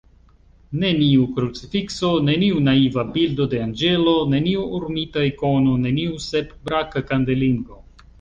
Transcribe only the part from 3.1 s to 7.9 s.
bildo de anĝelo, neniu orumita ikono, neniu sep-braka kandelingo.